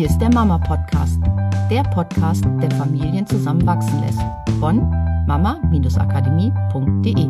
[0.00, 1.20] Hier ist der Mama Podcast,
[1.70, 4.22] der Podcast, der Familien zusammenwachsen lässt.
[4.58, 4.88] Von
[5.26, 7.28] mama-akademie.de.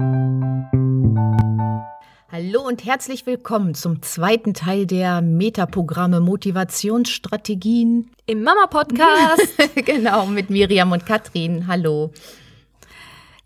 [2.31, 9.49] Hallo und herzlich willkommen zum zweiten Teil der Metaprogramme Motivationsstrategien im Mama Podcast.
[9.85, 11.67] genau, mit Miriam und Katrin.
[11.67, 12.13] Hallo.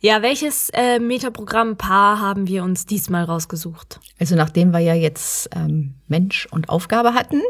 [0.00, 4.00] Ja, welches äh, Metaprogramm-Paar haben wir uns diesmal rausgesucht?
[4.20, 7.40] Also nachdem wir ja jetzt ähm, Mensch und Aufgabe hatten,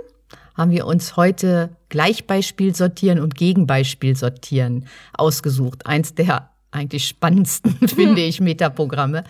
[0.55, 4.87] haben wir uns heute Gleichbeispiel sortieren und Gegenbeispiel sortieren
[5.17, 5.87] ausgesucht.
[5.87, 9.25] Eins der eigentlich spannendsten, finde ich, Metaprogramme.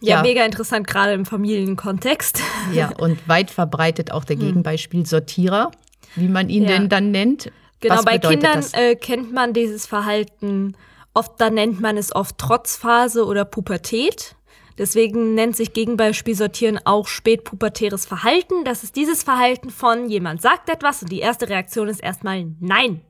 [0.00, 2.40] Ja, ja, mega interessant, gerade im Familienkontext.
[2.72, 4.46] Ja, und weit verbreitet auch der hm.
[4.46, 5.70] Gegenbeispiel-Sortierer,
[6.16, 6.70] wie man ihn ja.
[6.70, 7.50] denn dann nennt.
[7.80, 10.76] Genau, Was bei Kindern äh, kennt man dieses Verhalten
[11.14, 14.34] Oft da nennt man es oft Trotzphase oder Pubertät.
[14.78, 18.64] Deswegen nennt sich Gegenbeispiel sortieren auch spätpubertäres Verhalten.
[18.64, 23.02] Das ist dieses Verhalten von jemand sagt etwas und die erste Reaktion ist erstmal Nein.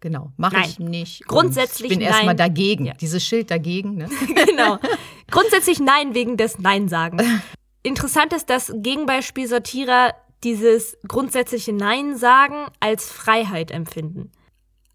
[0.00, 1.24] Genau, mache ich nicht.
[1.28, 2.86] Grundsätzlich ich bin erstmal dagegen.
[2.86, 2.94] Ja.
[2.94, 3.94] Dieses Schild dagegen.
[3.94, 4.08] Ne?
[4.46, 4.78] genau.
[5.30, 7.22] Grundsätzlich Nein wegen des Nein-Sagens.
[7.84, 10.12] Interessant ist, dass Gegenbeispiel-Sortierer
[10.42, 14.32] dieses grundsätzliche Nein sagen als Freiheit empfinden.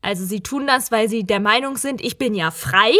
[0.01, 2.93] Also sie tun das, weil sie der Meinung sind, ich bin ja frei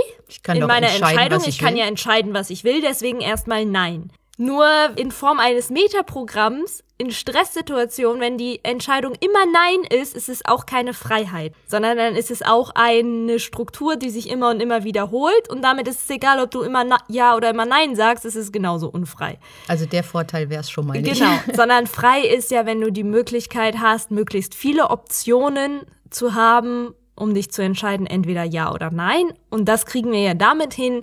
[0.54, 4.12] in meiner Entscheidung, ich, ich kann ja entscheiden, was ich will, deswegen erstmal nein.
[4.38, 4.68] Nur
[4.98, 10.66] in Form eines Metaprogramms in Stresssituationen, wenn die Entscheidung immer Nein ist, ist es auch
[10.66, 15.48] keine Freiheit, sondern dann ist es auch eine Struktur, die sich immer und immer wiederholt
[15.50, 18.36] und damit ist es egal, ob du immer Na Ja oder immer Nein sagst, es
[18.36, 19.38] ist genauso unfrei.
[19.68, 21.20] Also der Vorteil wäre es schon mal nicht.
[21.20, 26.94] Genau, sondern frei ist ja, wenn du die Möglichkeit hast, möglichst viele Optionen zu haben,
[27.16, 29.26] um dich zu entscheiden, entweder ja oder nein.
[29.50, 31.02] Und das kriegen wir ja damit hin,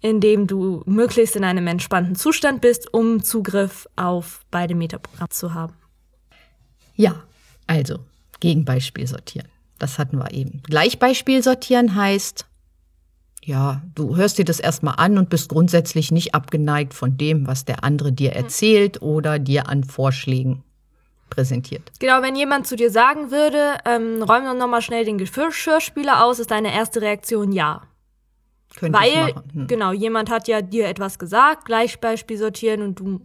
[0.00, 5.74] indem du möglichst in einem entspannten Zustand bist, um Zugriff auf beide Metaprogramme zu haben.
[6.94, 7.22] Ja,
[7.66, 7.98] also
[8.40, 9.48] Gegenbeispiel sortieren.
[9.78, 10.62] Das hatten wir eben.
[10.64, 12.46] Gleichbeispiel sortieren heißt,
[13.42, 17.64] ja, du hörst dir das erstmal an und bist grundsätzlich nicht abgeneigt von dem, was
[17.64, 20.62] der andere dir erzählt oder dir an Vorschlägen
[21.30, 21.82] präsentiert.
[21.98, 26.38] Genau, wenn jemand zu dir sagen würde, ähm, räum doch nochmal schnell den Geschirrspüler aus,
[26.38, 27.82] ist deine erste Reaktion ja.
[28.76, 29.66] Könnte Weil, hm.
[29.66, 33.20] genau, jemand hat ja dir etwas gesagt, Gleichbeispiel sortieren und du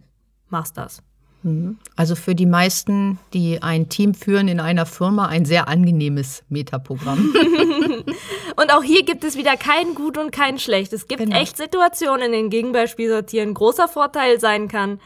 [0.48, 1.02] machst das.
[1.42, 1.78] Mhm.
[1.94, 7.32] Also für die meisten, die ein Team führen in einer Firma, ein sehr angenehmes Metaprogramm.
[8.56, 10.92] und auch hier gibt es wieder kein Gut und kein Schlecht.
[10.92, 11.36] Es gibt genau.
[11.36, 14.98] echt Situationen, in denen Gegenbeispiel sortieren großer Vorteil sein kann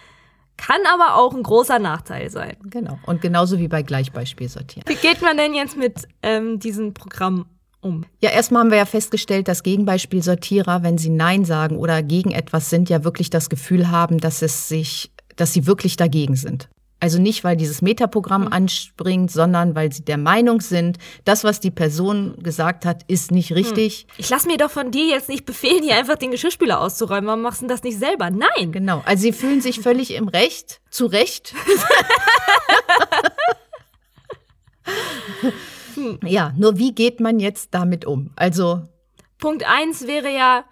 [0.60, 2.56] kann aber auch ein großer Nachteil sein.
[2.65, 2.98] Genau.
[3.06, 4.84] Und genauso wie bei Gleichbeispiel sortieren.
[4.87, 7.47] Wie geht man denn jetzt mit ähm, diesem Programm
[7.81, 8.04] um?
[8.21, 12.69] Ja, erstmal haben wir ja festgestellt, dass Gegenbeispiel-Sortierer, wenn sie Nein sagen oder gegen etwas
[12.69, 16.69] sind, ja wirklich das Gefühl haben, dass es sich, dass sie wirklich dagegen sind.
[17.00, 18.53] Also nicht, weil dieses Metaprogramm mhm.
[18.53, 23.53] anspringt, sondern weil sie der Meinung sind, das, was die Person gesagt hat, ist nicht
[23.53, 24.06] richtig.
[24.19, 27.27] Ich lasse mir doch von dir jetzt nicht befehlen, hier einfach den Geschirrspüler auszuräumen.
[27.27, 28.31] Warum machst du das nicht selber?
[28.31, 28.71] Nein.
[28.71, 29.00] Genau.
[29.06, 31.55] Also sie fühlen sich völlig im Recht, zu Recht.
[36.25, 38.31] ja, nur wie geht man jetzt damit um?
[38.37, 38.82] Also.
[39.38, 40.65] Punkt eins wäre ja,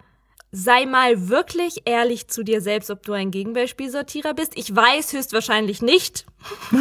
[0.51, 4.53] sei mal wirklich ehrlich zu dir selbst, ob du ein Gegenbeispielsortierer bist.
[4.55, 6.25] Ich weiß höchstwahrscheinlich nicht.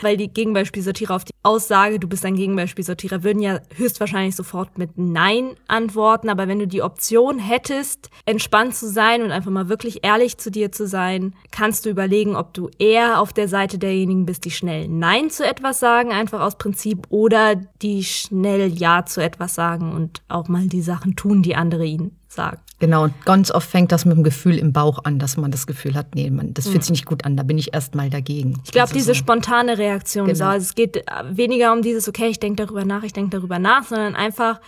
[0.00, 4.96] Weil die Gegenbeispielsortierer auf die Aussage, du bist ein Gegenbeispielsortierer, würden ja höchstwahrscheinlich sofort mit
[4.96, 6.28] Nein antworten.
[6.28, 10.50] Aber wenn du die Option hättest, entspannt zu sein und einfach mal wirklich ehrlich zu
[10.50, 14.50] dir zu sein, kannst du überlegen, ob du eher auf der Seite derjenigen bist, die
[14.50, 19.92] schnell Nein zu etwas sagen, einfach aus Prinzip, oder die schnell Ja zu etwas sagen
[19.92, 22.58] und auch mal die Sachen tun, die andere ihnen sagen.
[22.78, 25.66] Genau, und ganz oft fängt das mit dem Gefühl im Bauch an, dass man das
[25.66, 28.60] Gefühl hat, nee, man, das fühlt sich nicht gut an, da bin ich erstmal dagegen.
[28.64, 29.14] Ich glaube, also diese so.
[29.14, 30.38] spontane Reaktion, genau.
[30.38, 33.58] so, also es geht weniger um dieses, okay, ich denke darüber nach, ich denke darüber
[33.58, 34.60] nach, sondern einfach,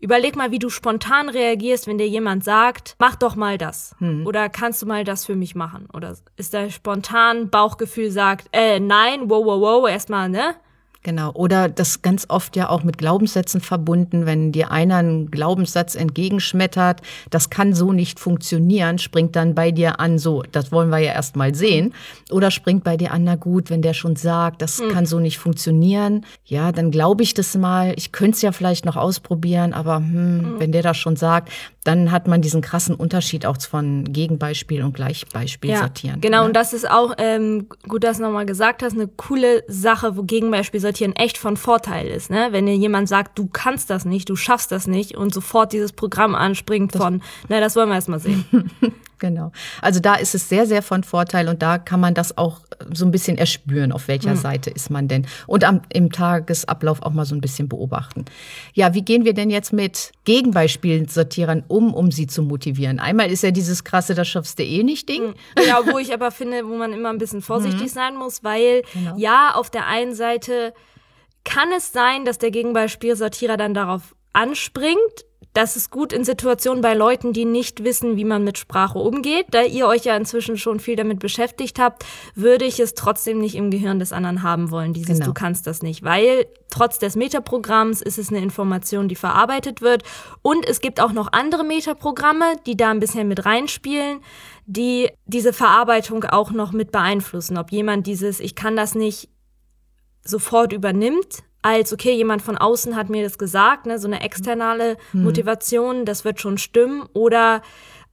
[0.00, 3.94] überleg mal, wie du spontan reagierst, wenn dir jemand sagt, mach doch mal das.
[3.98, 4.26] Hm.
[4.26, 5.86] Oder kannst du mal das für mich machen?
[5.92, 10.54] Oder ist da spontan Bauchgefühl sagt, äh, nein, wow, wow, wow, erstmal, ne?
[11.02, 11.32] Genau.
[11.32, 17.00] Oder das ganz oft ja auch mit Glaubenssätzen verbunden, wenn dir einer einen Glaubenssatz entgegenschmettert,
[17.30, 21.12] das kann so nicht funktionieren, springt dann bei dir an, so, das wollen wir ja
[21.12, 21.94] erst mal sehen.
[22.30, 24.90] Oder springt bei dir an, na gut, wenn der schon sagt, das mhm.
[24.90, 27.94] kann so nicht funktionieren, ja, dann glaube ich das mal.
[27.96, 30.54] Ich könnte es ja vielleicht noch ausprobieren, aber hm, mhm.
[30.60, 31.50] wenn der das schon sagt,
[31.82, 36.20] dann hat man diesen krassen Unterschied auch von Gegenbeispiel und Gleichbeispiel ja, sortieren.
[36.20, 36.48] Genau, ne?
[36.48, 40.24] und das ist auch, ähm, gut, dass du nochmal gesagt hast, eine coole Sache, wo
[40.24, 42.30] Gegenbeispiel sortieren echt von Vorteil ist.
[42.30, 42.48] Ne?
[42.50, 45.92] Wenn dir jemand sagt, du kannst das nicht, du schaffst das nicht und sofort dieses
[45.92, 48.70] Programm anspringt das von, na, das wollen wir erst mal sehen.
[49.20, 49.52] genau.
[49.80, 52.62] Also da ist es sehr, sehr von Vorteil und da kann man das auch
[52.92, 54.36] so ein bisschen erspüren, auf welcher mhm.
[54.36, 55.26] Seite ist man denn.
[55.46, 58.24] Und am, im Tagesablauf auch mal so ein bisschen beobachten.
[58.72, 62.98] Ja, wie gehen wir denn jetzt mit Gegenbeispielsortierern um, um sie zu motivieren?
[62.98, 65.34] Einmal ist ja dieses krasse, das schaffst du eh nicht Ding.
[65.66, 67.88] Ja, wo ich aber finde, wo man immer ein bisschen vorsichtig mhm.
[67.88, 69.14] sein muss, weil genau.
[69.16, 70.72] ja, auf der einen Seite
[71.44, 76.94] kann es sein, dass der Gegenbeispielsortierer dann darauf anspringt, das ist gut in Situationen bei
[76.94, 79.46] Leuten, die nicht wissen, wie man mit Sprache umgeht.
[79.50, 82.04] Da ihr euch ja inzwischen schon viel damit beschäftigt habt,
[82.34, 84.92] würde ich es trotzdem nicht im Gehirn des anderen haben wollen.
[84.92, 85.26] Dieses genau.
[85.26, 90.04] Du kannst das nicht, weil trotz des Metaprogramms ist es eine Information, die verarbeitet wird.
[90.42, 94.20] Und es gibt auch noch andere Metaprogramme, die da ein bisschen mit reinspielen,
[94.66, 97.58] die diese Verarbeitung auch noch mit beeinflussen.
[97.58, 99.28] Ob jemand dieses Ich kann das nicht
[100.22, 104.96] sofort übernimmt, als, okay, jemand von außen hat mir das gesagt, ne, so eine externe
[105.12, 105.24] hm.
[105.24, 107.62] Motivation, das wird schon stimmen, oder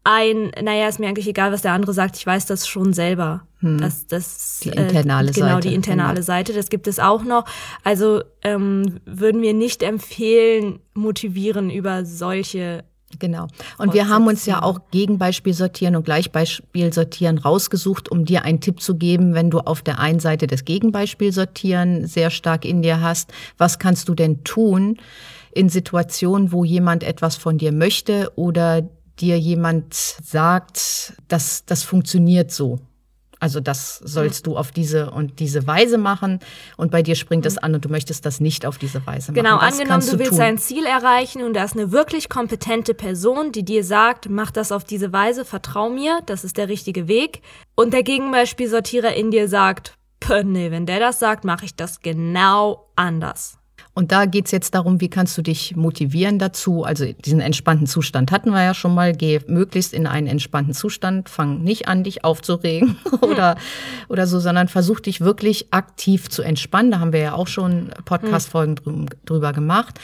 [0.03, 3.45] ein, naja, ist mir eigentlich egal, was der andere sagt, ich weiß das schon selber.
[3.59, 3.79] Hm.
[3.79, 5.59] Das, das, die internale äh, genau, Seite.
[5.59, 6.25] Genau, die internale genau.
[6.25, 7.45] Seite, das gibt es auch noch.
[7.83, 12.85] Also ähm, würden wir nicht empfehlen, motivieren über solche
[13.19, 13.47] Genau.
[13.77, 18.59] Und wir haben uns ja auch Gegenbeispiel sortieren und Gleichbeispiel sortieren rausgesucht, um dir einen
[18.59, 22.81] Tipp zu geben, wenn du auf der einen Seite das Gegenbeispiel sortieren sehr stark in
[22.81, 23.31] dir hast.
[23.57, 24.97] Was kannst du denn tun
[25.53, 28.83] in Situationen, wo jemand etwas von dir möchte oder
[29.19, 32.79] dir jemand sagt, dass das funktioniert so?
[33.39, 36.39] Also das sollst du auf diese und diese Weise machen
[36.75, 39.43] und bei dir springt es an und du möchtest das nicht auf diese Weise machen.
[39.43, 40.41] Genau, das angenommen, du, du willst tun.
[40.41, 44.71] ein Ziel erreichen und da ist eine wirklich kompetente Person, die dir sagt, mach das
[44.71, 47.41] auf diese Weise, vertrau mir, das ist der richtige Weg.
[47.75, 49.93] Und der Gegenbeispielsortierer in dir sagt,
[50.43, 53.57] nee, wenn der das sagt, mache ich das genau anders.
[53.97, 56.83] Und da geht's jetzt darum, wie kannst du dich motivieren dazu?
[56.83, 59.11] Also diesen entspannten Zustand hatten wir ja schon mal.
[59.11, 61.29] Geh möglichst in einen entspannten Zustand.
[61.29, 63.55] Fang nicht an, dich aufzuregen oder,
[64.07, 66.91] oder so, sondern versuch dich wirklich aktiv zu entspannen.
[66.91, 69.99] Da haben wir ja auch schon Podcast-Folgen drüber gemacht.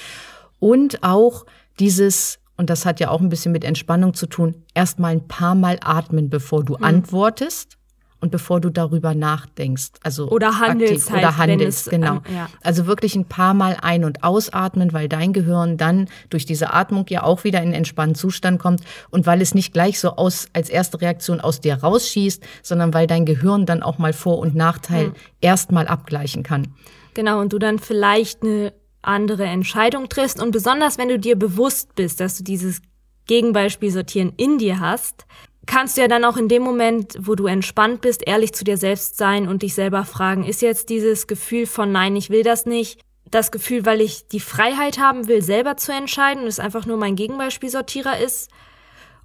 [0.58, 1.46] Und auch
[1.80, 5.28] dieses, und das hat ja auch ein bisschen mit Entspannung zu tun, erst mal ein
[5.28, 6.84] paar Mal atmen, bevor du hm.
[6.84, 7.78] antwortest
[8.24, 9.92] und bevor du darüber nachdenkst.
[10.02, 12.22] Also oder handelst aktiv, oder handelst, es, genau.
[12.26, 12.50] Ähm, ja.
[12.64, 17.06] Also wirklich ein paar Mal ein- und ausatmen, weil dein Gehirn dann durch diese Atmung
[17.10, 20.48] ja auch wieder in einen entspannten Zustand kommt und weil es nicht gleich so aus
[20.54, 24.56] als erste Reaktion aus dir rausschießt, sondern weil dein Gehirn dann auch mal Vor- und
[24.56, 25.14] Nachteil mhm.
[25.42, 26.70] erstmal abgleichen kann.
[27.16, 28.72] Genau, und du dann vielleicht eine
[29.02, 32.82] andere Entscheidung triffst und besonders wenn du dir bewusst bist, dass du dieses
[33.28, 35.26] Gegenbeispiel sortieren in dir hast,
[35.66, 38.78] kannst du ja dann auch in dem Moment, wo du entspannt bist, ehrlich zu dir
[38.78, 42.66] selbst sein und dich selber fragen, ist jetzt dieses Gefühl von nein, ich will das
[42.66, 43.00] nicht,
[43.32, 46.98] das Gefühl, weil ich die Freiheit haben will, selber zu entscheiden und es einfach nur
[46.98, 48.50] mein Gegenbeispielsortierer ist?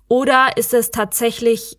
[0.08, 1.76] Oder ist es tatsächlich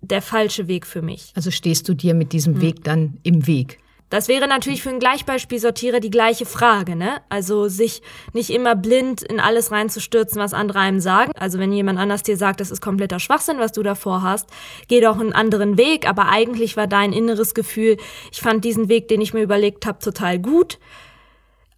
[0.00, 1.32] der falsche Weg für mich?
[1.34, 2.62] Also stehst du dir mit diesem hm.
[2.62, 3.78] Weg dann im Weg?
[4.08, 7.20] Das wäre natürlich für einen Gleichbeispielsortierer die gleiche Frage, ne?
[7.28, 11.32] Also sich nicht immer blind in alles reinzustürzen, was andere einem sagen.
[11.36, 14.48] Also wenn jemand anders dir sagt, das ist kompletter Schwachsinn, was du davor hast,
[14.86, 16.08] geh doch einen anderen Weg.
[16.08, 17.96] Aber eigentlich war dein inneres Gefühl,
[18.30, 20.78] ich fand diesen Weg, den ich mir überlegt habe, total gut.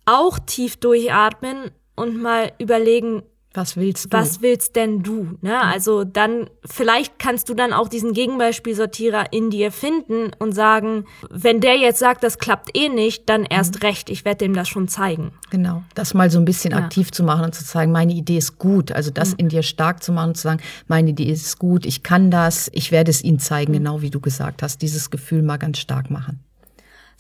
[0.05, 3.23] Auch tief durchatmen und mal überlegen,
[3.55, 4.09] was willst du?
[4.13, 5.39] Was willst denn du?
[5.41, 5.61] Ne?
[5.61, 11.61] Also dann, vielleicht kannst du dann auch diesen Gegenbeispielsortierer in dir finden und sagen, wenn
[11.61, 13.87] der jetzt sagt, das klappt eh nicht, dann erst mhm.
[13.87, 15.33] recht, ich werde dem das schon zeigen.
[15.51, 16.79] Genau, das mal so ein bisschen ja.
[16.79, 18.93] aktiv zu machen und zu zeigen, meine Idee ist gut.
[18.93, 19.39] Also das mhm.
[19.39, 22.71] in dir stark zu machen und zu sagen, meine Idee ist gut, ich kann das,
[22.75, 23.79] ich werde es ihnen zeigen, mhm.
[23.79, 24.83] genau wie du gesagt hast.
[24.83, 26.45] Dieses Gefühl mal ganz stark machen.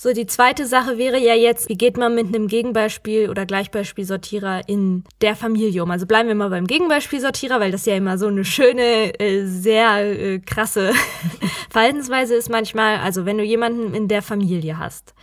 [0.00, 4.68] So, die zweite Sache wäre ja jetzt, wie geht man mit einem Gegenbeispiel oder Gleichbeispielsortierer
[4.68, 5.90] in der Familie um?
[5.90, 9.98] Also bleiben wir mal beim Gegenbeispielsortierer, weil das ja immer so eine schöne, äh, sehr
[9.98, 10.92] äh, krasse
[11.70, 12.98] Verhaltensweise ist manchmal.
[12.98, 15.14] Also wenn du jemanden in der Familie hast,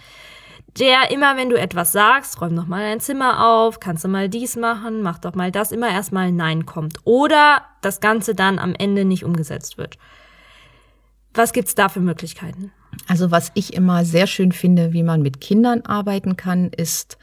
[0.77, 4.27] der immer, wenn du etwas sagst, räum doch mal dein Zimmer auf, kannst du mal
[4.27, 6.98] dies machen, mach doch mal das, immer erstmal Nein kommt.
[7.05, 9.98] Oder das Ganze dann am Ende nicht umgesetzt wird.
[11.34, 12.74] Was gibt's da für Möglichkeiten?
[13.07, 17.17] Also was ich immer sehr schön finde, wie man mit Kindern arbeiten kann, ist,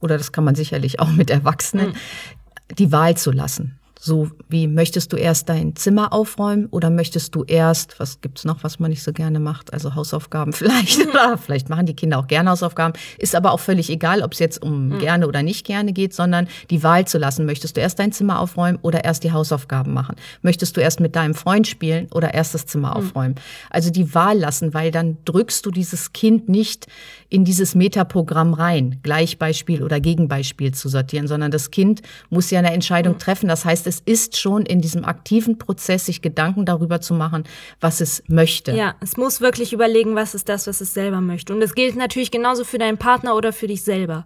[0.00, 2.74] oder das kann man sicherlich auch mit Erwachsenen, mhm.
[2.76, 3.77] die Wahl zu lassen.
[4.00, 8.62] So wie möchtest du erst dein Zimmer aufräumen oder möchtest du erst, was gibt's noch,
[8.62, 12.28] was man nicht so gerne macht, also Hausaufgaben vielleicht oder vielleicht machen die Kinder auch
[12.28, 14.98] gerne Hausaufgaben, ist aber auch völlig egal, ob es jetzt um mhm.
[15.00, 18.38] gerne oder nicht gerne geht, sondern die Wahl zu lassen, möchtest du erst dein Zimmer
[18.38, 20.14] aufräumen oder erst die Hausaufgaben machen?
[20.42, 22.96] Möchtest du erst mit deinem Freund spielen oder erst das Zimmer mhm.
[22.96, 23.34] aufräumen?
[23.70, 26.86] Also die Wahl lassen, weil dann drückst du dieses Kind nicht
[27.30, 32.72] in dieses Metaprogramm rein, Gleichbeispiel oder Gegenbeispiel zu sortieren, sondern das Kind muss ja eine
[32.72, 33.18] Entscheidung mhm.
[33.18, 33.48] treffen.
[33.48, 37.44] Das heißt, es ist schon in diesem aktiven Prozess, sich Gedanken darüber zu machen,
[37.80, 38.72] was es möchte.
[38.72, 41.52] Ja, es muss wirklich überlegen, was ist das, was es selber möchte.
[41.52, 44.24] Und das gilt natürlich genauso für deinen Partner oder für dich selber.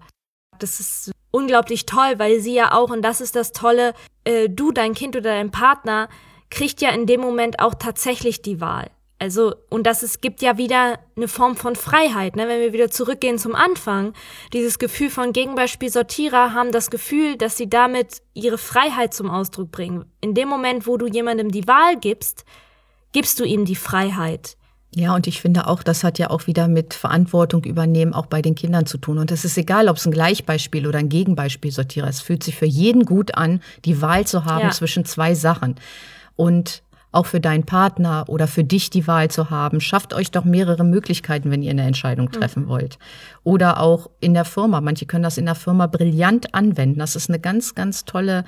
[0.58, 3.94] Das ist unglaublich toll, weil sie ja auch, und das ist das Tolle,
[4.24, 6.08] äh, du, dein Kind oder dein Partner
[6.50, 8.90] kriegt ja in dem Moment auch tatsächlich die Wahl.
[9.22, 12.48] Also, und das es gibt ja wieder eine Form von Freiheit, ne?
[12.48, 14.14] wenn wir wieder zurückgehen zum Anfang.
[14.52, 19.70] Dieses Gefühl von Gegenbeispiel Sortierer haben das Gefühl, dass sie damit ihre Freiheit zum Ausdruck
[19.70, 20.06] bringen.
[20.20, 22.44] In dem Moment, wo du jemandem die Wahl gibst,
[23.12, 24.56] gibst du ihm die Freiheit.
[24.92, 28.42] Ja, und ich finde auch, das hat ja auch wieder mit Verantwortung übernehmen, auch bei
[28.42, 29.18] den Kindern zu tun.
[29.18, 32.16] Und es ist egal, ob es ein Gleichbeispiel oder ein Gegenbeispiel Sortierer ist.
[32.16, 34.70] Es fühlt sich für jeden gut an, die Wahl zu haben ja.
[34.70, 35.76] zwischen zwei Sachen.
[36.34, 39.80] Und auch für deinen Partner oder für dich die Wahl zu haben.
[39.80, 42.32] Schafft euch doch mehrere Möglichkeiten, wenn ihr eine Entscheidung mhm.
[42.32, 42.68] treffen mhm.
[42.68, 42.98] wollt.
[43.44, 44.80] Oder auch in der Firma.
[44.80, 46.98] Manche können das in der Firma brillant anwenden.
[46.98, 48.44] Das ist eine ganz, ganz tolle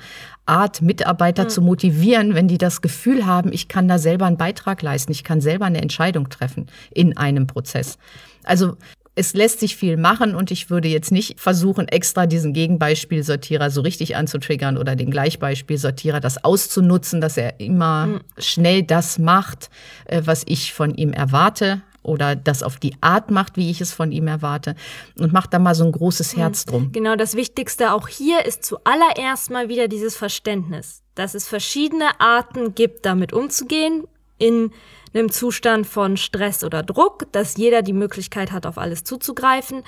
[0.47, 1.49] Art, Mitarbeiter mhm.
[1.49, 5.23] zu motivieren, wenn die das Gefühl haben, ich kann da selber einen Beitrag leisten, ich
[5.23, 7.97] kann selber eine Entscheidung treffen in einem Prozess.
[8.43, 8.77] Also
[9.15, 13.81] es lässt sich viel machen und ich würde jetzt nicht versuchen, extra diesen Gegenbeispielsortierer so
[13.81, 18.19] richtig anzutriggern oder den Gleichbeispielsortierer das auszunutzen, dass er immer mhm.
[18.37, 19.69] schnell das macht,
[20.05, 23.91] äh, was ich von ihm erwarte oder das auf die Art macht, wie ich es
[23.91, 24.75] von ihm erwarte
[25.17, 26.91] und macht da mal so ein großes Herz drum.
[26.91, 32.75] Genau, das Wichtigste auch hier ist zuallererst mal wieder dieses Verständnis, dass es verschiedene Arten
[32.75, 34.03] gibt, damit umzugehen
[34.37, 34.71] in
[35.13, 39.83] einem Zustand von Stress oder Druck, dass jeder die Möglichkeit hat, auf alles zuzugreifen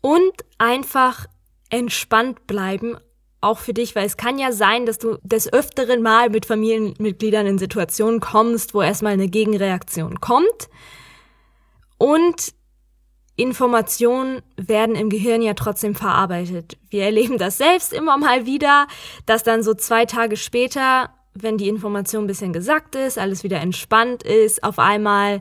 [0.00, 1.26] und einfach
[1.70, 2.96] entspannt bleiben,
[3.40, 7.46] auch für dich, weil es kann ja sein, dass du des öfteren Mal mit Familienmitgliedern
[7.46, 10.68] in Situationen kommst, wo erstmal eine Gegenreaktion kommt
[11.98, 12.54] und
[13.36, 16.76] Informationen werden im Gehirn ja trotzdem verarbeitet.
[16.90, 18.86] Wir erleben das selbst immer mal wieder,
[19.26, 23.60] dass dann so zwei Tage später wenn die Information ein bisschen gesackt ist, alles wieder
[23.60, 25.40] entspannt ist, auf einmal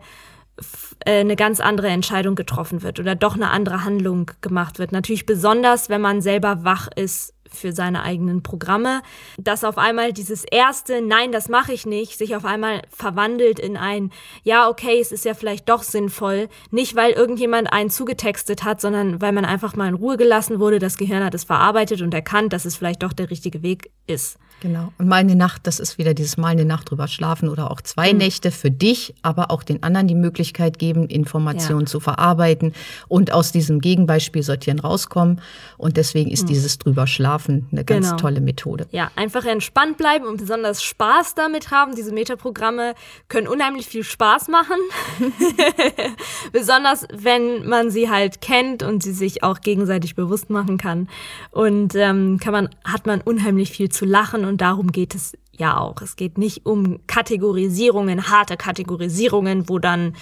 [1.05, 4.91] äh, eine ganz andere Entscheidung getroffen wird oder doch eine andere Handlung gemacht wird.
[4.91, 9.01] Natürlich besonders, wenn man selber wach ist für seine eigenen Programme,
[9.37, 13.75] dass auf einmal dieses erste Nein, das mache ich nicht, sich auf einmal verwandelt in
[13.75, 14.11] ein
[14.43, 19.21] Ja, okay, es ist ja vielleicht doch sinnvoll, nicht weil irgendjemand einen zugetextet hat, sondern
[19.21, 22.53] weil man einfach mal in Ruhe gelassen wurde, das Gehirn hat es verarbeitet und erkannt,
[22.53, 24.37] dass es vielleicht doch der richtige Weg ist.
[24.61, 24.93] Genau.
[24.99, 27.81] Und mal eine Nacht, das ist wieder dieses Mal eine Nacht drüber schlafen oder auch
[27.81, 28.19] zwei mhm.
[28.19, 31.85] Nächte für dich, aber auch den anderen die Möglichkeit geben, Informationen ja.
[31.87, 32.73] zu verarbeiten
[33.07, 35.41] und aus diesem Gegenbeispiel sortieren rauskommen.
[35.77, 36.47] Und deswegen ist mhm.
[36.47, 38.21] dieses drüber schlafen eine ganz genau.
[38.21, 38.85] tolle Methode.
[38.91, 41.95] Ja, einfach entspannt bleiben und besonders Spaß damit haben.
[41.95, 42.93] Diese Metaprogramme
[43.29, 44.77] können unheimlich viel Spaß machen.
[46.51, 51.09] besonders wenn man sie halt kennt und sie sich auch gegenseitig bewusst machen kann.
[51.49, 55.77] Und ähm, kann man, hat man unheimlich viel zu lachen und darum geht es ja
[55.77, 56.01] auch.
[56.01, 60.13] Es geht nicht um Kategorisierungen, harte Kategorisierungen, wo dann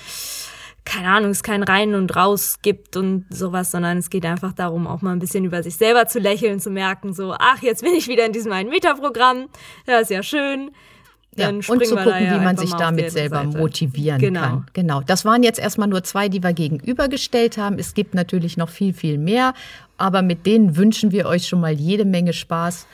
[0.85, 4.87] keine Ahnung, es kein Rein und Raus gibt und sowas, sondern es geht einfach darum,
[4.87, 7.93] auch mal ein bisschen über sich selber zu lächeln, zu merken, so, ach, jetzt bin
[7.93, 9.47] ich wieder in diesem einen Meter-Programm,
[9.85, 10.71] das ist ja schön.
[11.35, 13.57] Ja, und zu gucken, ja wie man sich damit selber Seite.
[13.57, 14.41] motivieren genau.
[14.41, 14.65] kann.
[14.73, 15.01] Genau.
[15.01, 17.77] Das waren jetzt erstmal nur zwei, die wir gegenübergestellt haben.
[17.77, 19.53] Es gibt natürlich noch viel, viel mehr,
[19.97, 22.87] aber mit denen wünschen wir euch schon mal jede Menge Spaß.